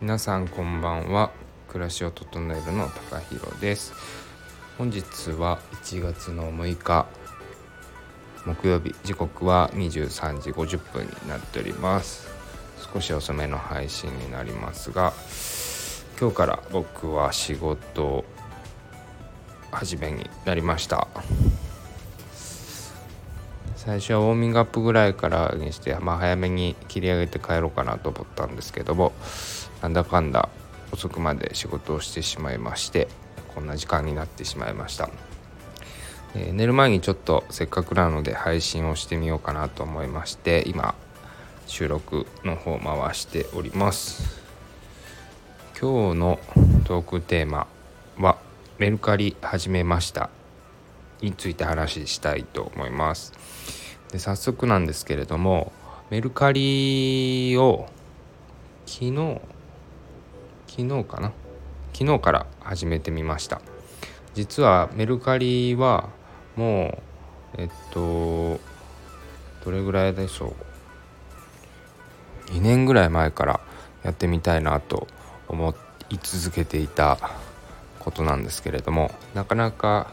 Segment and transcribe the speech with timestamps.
[0.00, 1.32] 皆さんこんばんは。
[1.66, 3.92] 暮らしを整えるの高弘です。
[4.78, 7.06] 本日は1月の6日
[8.46, 8.94] 木曜日。
[9.02, 12.28] 時刻は23時50分になっております。
[12.94, 15.12] 少し遅めの配信になりますが
[16.20, 18.24] 今日から僕は仕事
[19.72, 21.08] 始めになりました。
[23.84, 29.12] 最初はウォーミングアップぐらいからにして、まあ、早めに切り上げて帰ろうかなと思ったんですけども
[29.82, 30.48] なんだかんだ
[30.92, 33.08] 遅くまで仕事をしてしまいまして
[33.56, 35.10] こんな時間になってしまいました、
[36.36, 40.94] えー、寝る前にちょっとせっかくなので配信をしてみようかなと思いまして今
[41.66, 44.42] 収録の方回しております。
[45.80, 46.38] 今日の
[46.84, 47.66] トークテーマ
[48.16, 48.36] は
[48.78, 50.30] メルカリ始めました
[51.20, 53.32] について話したいと思います。
[54.12, 55.72] で早速なんですけれども
[56.10, 57.88] メルカリを
[58.86, 59.40] 昨日
[60.68, 61.32] 昨日かな？
[61.94, 63.60] 昨日から始めてみました。
[64.34, 66.08] 実はメルカリは
[66.56, 67.02] も
[67.58, 68.60] うえっと
[69.64, 70.54] どれぐらいでしょ
[72.48, 73.60] う？2年ぐらい前から
[74.02, 75.08] やってみたいなと
[75.48, 75.74] 思
[76.10, 77.18] い続けていた
[77.98, 80.10] ことなんですけれどもなかなか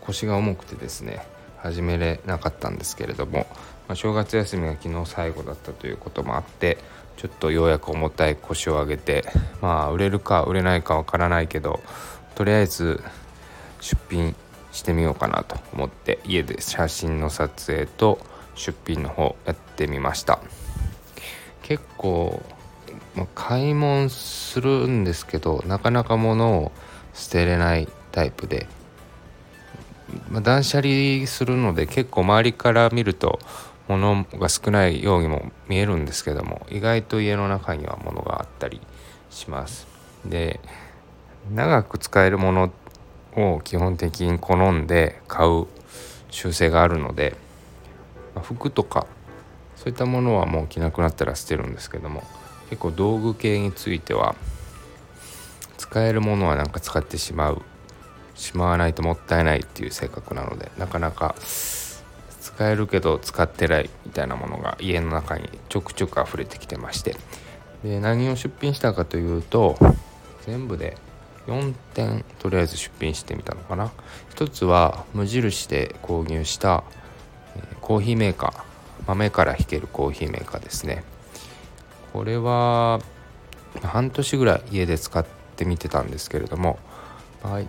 [0.00, 1.26] 腰が重くてですね
[1.58, 3.46] 始めれなかったんですけれども、
[3.88, 6.78] まあ、正月休みが昨日最後だったということもあって
[7.16, 9.24] ちょっとようやく重たい腰を上げて
[9.60, 11.80] まあ売れるか売れないかわからないけど
[12.34, 13.02] とりあえず
[13.80, 14.34] 出品
[14.72, 18.18] してみようかなと思って家で写真の撮影と
[18.54, 20.40] 出品の方やってみました。
[21.62, 22.42] 結構、
[23.16, 26.72] まあ、買い物するんですけどなかなか物を
[27.12, 28.68] 捨てれないタイプで
[30.30, 33.38] まあ、断捨離するので結構周りから見ると
[33.88, 38.80] 物が少ないようにも見えるんですけども意外と家の中には物があったり
[39.30, 39.86] します。
[40.24, 40.60] で
[41.52, 42.72] 長く使えるもの
[43.36, 45.66] を基本的に好んで買う
[46.30, 47.36] 習性があるので、
[48.34, 49.06] まあ、服とか
[49.76, 52.24] そういったものはもう着なくなったら捨てるんですけども
[52.70, 54.34] 結構道具系については
[55.76, 57.62] 使えるものはなんか使ってしまう
[58.36, 67.16] しまわないともったいないっていう性格なのでなかなか使えるけど使ってないみたいなものが家の中にちょくちょく溢れてきてまして。
[67.82, 69.76] で何を出品したかというと
[70.46, 70.96] 全部で
[71.46, 73.90] 4点とりあえず出品してみたのかな。
[74.30, 76.84] 一つは無印で購入した、
[77.80, 78.64] コーヒーメーカー。
[79.06, 81.04] 豆から挽けるコーヒーメーカーですね。
[82.12, 83.00] これは
[83.82, 85.24] 半年ぐらい家で使っ
[85.56, 86.78] てみてたんですけれども、
[87.42, 87.68] はい、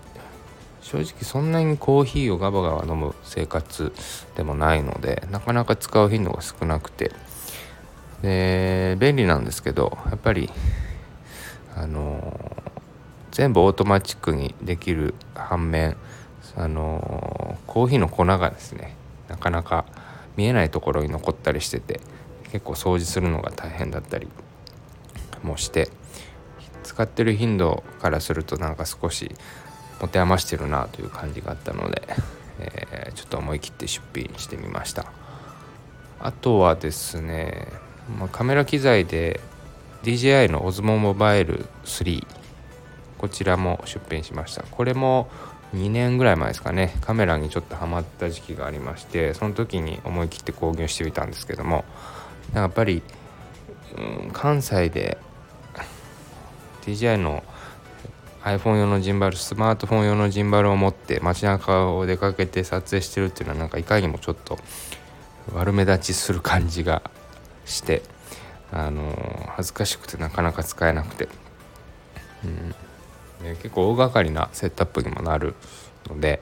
[0.87, 3.91] 正直そんなにコーヒーをガバガバ飲む生活
[4.37, 7.11] でもないのでなかなか使う頻度が少なくて。
[8.21, 10.49] で便利なんですけどやっぱり
[11.75, 12.65] あの
[13.31, 15.95] 全部オートマチックにできる反面
[16.55, 18.95] あのコーヒーの粉がですね
[19.27, 19.85] なかなか
[20.35, 21.99] 見えないところに残ったりしてて
[22.51, 24.27] 結構掃除するのが大変だったり
[25.43, 25.89] もして
[26.81, 29.31] 使ってる頻度からするとなんか少し
[29.99, 32.03] 持て余してるなという感じがあったので、
[32.59, 35.11] えー、ちょっと思い切って出品してみました。
[36.19, 37.67] あとはですね、
[38.19, 39.39] まあ、カメラ機材で
[40.03, 42.25] DJI の Osmo Mobile 3
[43.17, 44.63] こちらも出品しました。
[44.63, 45.29] これも
[45.75, 51.83] 2年ぐらい前ですかねカメラにちょっとハマった時期がありましてその時に思い切って購入してみたんですけども
[52.53, 53.03] やっぱり、
[53.97, 55.17] うん、関西で
[56.83, 57.43] DJI の
[58.47, 64.57] iPhone 用のジンバルスマートフォン用のジンバルを持って街中を出かけて撮影してるっていうのはなんかいかにもちょっと
[65.53, 67.01] 悪目立ちする感じが
[67.65, 68.01] して
[68.71, 69.13] あの
[69.55, 71.27] 恥ずかしくてなかなか使えなくて、
[72.45, 72.69] うん、
[73.43, 75.55] で結構大掛かりなセットアップにもなる
[76.07, 76.41] ので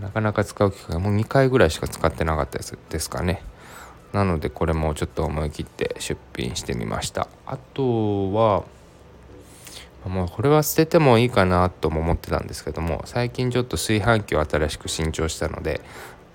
[0.00, 3.42] なかなか使う機会もう2回ぐらいしか使ってなかったですかね。
[4.12, 7.28] なのでこれもちょっと思い切って出品してみました。
[7.46, 8.64] あとは
[10.06, 15.80] もうこれは捨ててもいいかなとも思ってたんですけども最近ちょっと炊飯器を新しく新調したので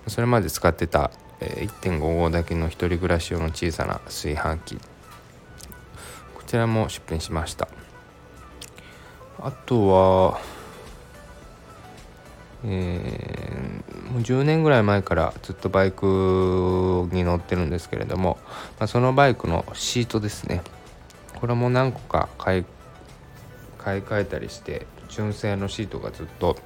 [0.06, 1.10] それまで使ってた
[1.40, 4.78] 1.5号だけの一人暮らし用の小さな炊飯器
[6.34, 7.68] こちらも出品しました。
[9.40, 10.40] あとは
[12.64, 18.38] えー、もう10年ぐらい前からずっとバイクに乗ってるんですけれども、
[18.80, 20.62] まあ、そのバイクのシートですね。
[21.40, 22.64] これも何個か買い
[23.78, 26.56] 買い替えたりして純正のシートがずっと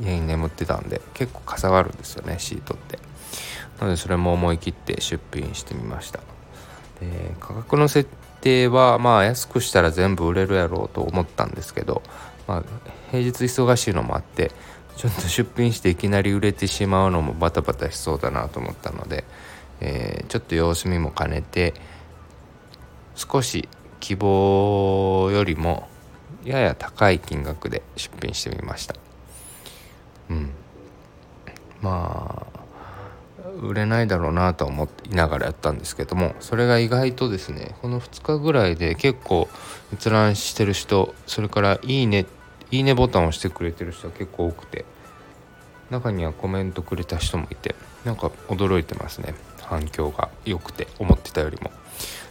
[0.00, 2.98] 家に眠ってたんで結構かさばるんですよねシートって。
[3.80, 6.20] なのでそれも思い切って出品してみました。
[7.00, 8.08] で価格の設
[8.40, 12.02] 定はまあ安くしたら全部売れるやろうと思ったんですけど、
[12.46, 12.62] まあ、
[13.10, 14.52] 平日忙しいのもあって
[14.96, 19.24] ちょっと出品していきなり売れてしまうのもバタバタしそうだなと思ったので、
[19.80, 21.74] えー、ちょっと様子見も兼ねて
[23.14, 23.68] 少し
[24.00, 25.88] 希望よりも
[26.44, 28.94] やや高い金額で出品してみました。
[30.30, 30.50] うん。
[31.80, 32.62] まあ
[33.60, 39.48] 売れないだろうなと思いながらやったんですけどもそれが意外とですねこの2日ぐらいで結構
[39.92, 42.26] 閲覧してる人それから「いいね」
[42.70, 44.84] いいねボタンを押してくれてる人は結構多くて
[45.90, 47.74] 中にはコメントくれた人もいて
[48.04, 49.34] なんか驚いてますね。
[49.60, 51.70] 反響が良くて思ってたよりも。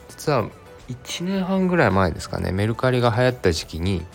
[0.09, 0.47] 実は
[0.91, 4.05] 1年半ぐらい前ですかねメルカリが流行った時期に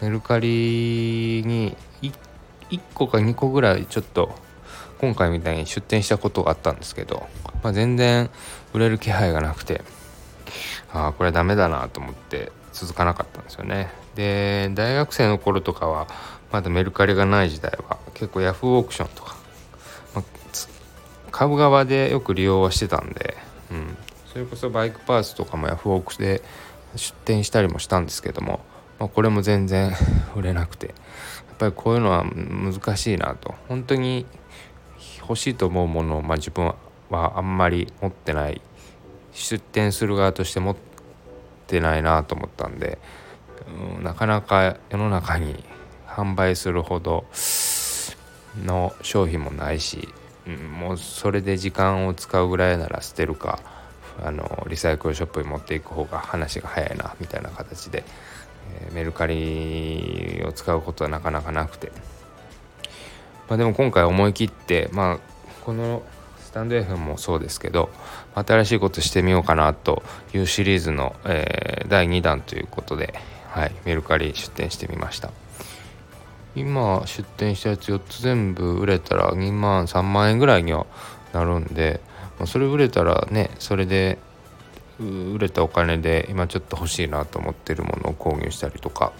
[0.00, 2.12] メルカリに 1,
[2.70, 4.34] 1個か2個ぐらいちょっと
[4.98, 7.26] 今回みたいに出店したことがあったんですけど、
[7.62, 8.30] まあ、全然
[8.72, 9.82] 売れる気配がなくて
[10.92, 13.90] ああこれはダメだなと思って続かなかったんですよね。
[14.14, 16.06] で大学生の頃とかは
[16.52, 19.36] まだメルカリがない時代は結構ヤフーオークションとか、
[20.14, 20.24] まあ、
[21.30, 23.36] 買う側でよく利用はしてたんで、
[23.70, 23.96] うん、
[24.36, 26.42] それこそバイクパーツとかもヤフオクで
[26.94, 28.60] 出店したりもしたんですけども、
[28.98, 29.94] まあ、これも全然
[30.36, 30.92] 売れなくてや
[31.54, 33.54] っぱりこういうのは難しいなと。
[33.66, 34.26] 本当に
[35.22, 36.74] 欲しいと思うものを、まあ、自分
[37.08, 38.60] はあんまり持ってない。
[39.32, 40.76] 出店する側として持っ
[41.66, 42.98] てないなと思ったんで、
[43.96, 45.64] うん、なかなか世の中に
[46.06, 47.24] 販売するほど
[48.62, 50.10] の商品もないし、
[50.46, 53.76] うん、もうそれで時間を使うぐらいなら捨てるか。
[54.22, 58.04] あのリサイクルショップに持っていく方が話が早いなみたいな形で、
[58.80, 61.92] えー、メルカリを使うことはなかなかなくて。
[63.48, 65.18] まあ、でも今回思い切って、まあ、
[65.64, 66.02] この
[66.40, 67.90] スタンド FM もそうですけど
[68.34, 70.02] 新しいことしてみようかなと
[70.34, 73.14] いうシリーズの、えー、第2弾ということで、
[73.50, 75.30] はい、メルカリ出店してみました
[76.56, 80.86] 今出店したやつ4つ全部売れたら2万3万円ぐらいには
[81.34, 82.00] なるんで、
[82.38, 84.18] まあ、それ売れたらねそれで
[84.98, 89.12] 売れたお金で今ちょっと欲しいなと思ってるものを購入したりとか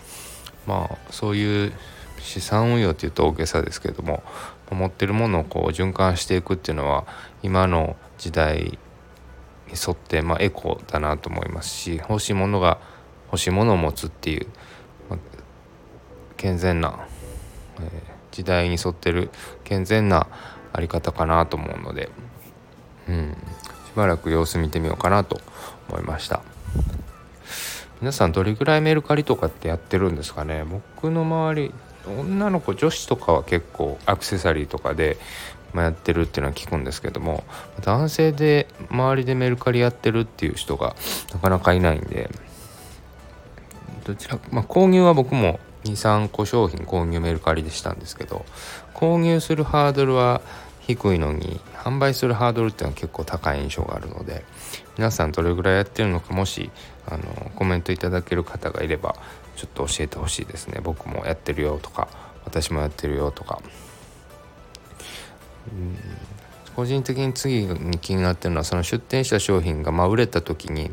[0.66, 1.72] まあそういう
[2.18, 4.22] 資産運用っていうと大げさですけども
[4.70, 7.06] 持ってるものをこう循環していくっていうのは
[7.42, 8.78] 今の時代
[9.68, 12.78] に沿って、まあ、エコだなと思いますし欲しいものが
[13.26, 14.46] 欲しいものを持つっていう、
[15.10, 15.18] まあ、
[16.36, 17.06] 健全な、
[17.80, 17.90] えー、
[18.32, 19.30] 時代に沿ってる
[19.64, 20.26] 健全な
[20.72, 22.10] あり方かなと思うので、
[23.08, 23.36] うん、
[23.86, 25.40] しばらく様子見てみようかなと
[25.88, 26.42] 思いました。
[28.00, 30.64] 皆さんどれぐらいメルカリとかってやってるんですかね？
[30.64, 31.74] 僕の周り
[32.06, 35.16] 女の子女子とかは結構アクセサリーとかで、
[35.74, 37.44] やってるっていうのは聞くんですけども
[37.82, 40.96] 男性で周りでメルカリやってるっていう人が
[41.34, 42.30] なかなかいないんで
[44.04, 48.46] どちら、まあ、購入は僕も23個商品購入メルカリでしたんですけど
[48.94, 50.40] 購入するハードルは
[50.86, 54.44] 低いのに販売するハードルっていうのは結構高い印象があるので
[54.96, 56.70] 皆さんどれぐらいやってるのかもし
[57.06, 57.24] あの
[57.56, 59.16] コメントいただける方がいれば
[59.56, 60.80] ちょっと教えてほしいですね。
[60.82, 62.08] 僕もやってるよとか
[62.44, 63.60] 私もやってるよとか。
[65.72, 65.96] うん。
[66.76, 70.90] 個人的に次に気になってるのはその出店した商品がまあ売れた時に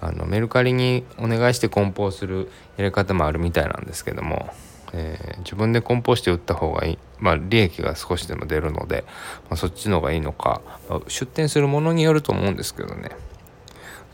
[0.00, 4.52] あのメルカリにお願いして梱包するやり方もあるみたいなんですけども、
[4.94, 9.04] えー、自分で梱包して売った方がいい、まあ、利益が少しでも出るので、
[9.48, 13.10] まあ、そっちの方がいいのか、まあ、出店するものによると思うんですけどね。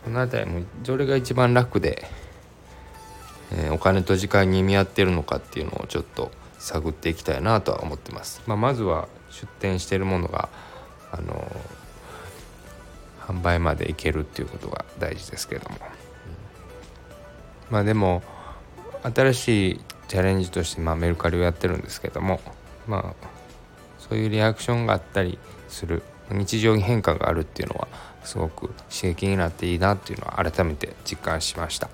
[0.04, 2.06] その辺りもどれが一番楽で
[3.52, 8.42] えー、お金と時間に見合ってるのかっていうのをちょっと探っていきたいなとは思ってます。
[8.47, 10.49] まあ、まずは出店してるものが
[11.12, 11.50] あの
[13.20, 15.76] 販売までいけるっていうことが大事ですけども、
[17.70, 18.23] うん、まあでも
[19.02, 22.40] 新しいチャレンジとして、まあ、メルカリをやってるんですけども
[22.86, 23.28] まあ
[23.98, 25.38] そういうリアクションがあったり
[25.68, 27.88] する日常に変化があるっていうのは
[28.24, 31.88] すごく刺激になっていいなっていうのは改めて実感しました。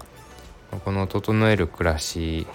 [0.85, 2.47] この「整える暮らし」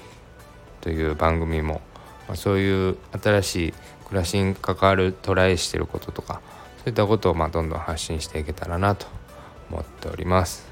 [0.82, 1.82] という番組も、
[2.28, 3.74] ま、そういう新しい
[4.08, 6.42] 暮らしに関わるトライしてることとか
[6.80, 9.08] そういったことをまあどんどん発信していけたらなと
[9.72, 10.68] 思っております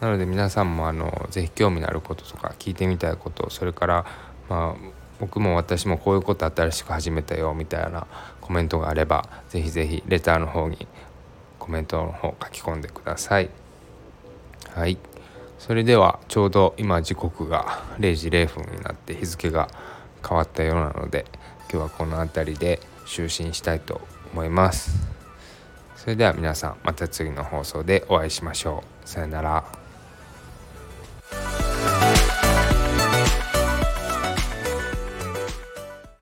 [0.00, 4.06] なので皆さんもあのぜひ興味のあることとか聞いてみたいことそれから
[4.48, 8.06] まあ僕も私もこういうこと新しく始めたよみたいな
[8.40, 10.86] コメントがあればぜひぜひレターの方に
[11.58, 13.50] コメントの方書き込んでください。
[14.74, 14.96] はい。
[15.58, 19.68] それではちょうど今時刻が0時0分になって日付が
[20.26, 21.26] 変わったようなので
[21.70, 24.00] 今日はこの辺りで就寝したいと
[24.32, 25.08] 思います。
[25.96, 29.08] それでは皆さんまた次の放送でお会いしましょう。
[29.08, 29.87] さよなら。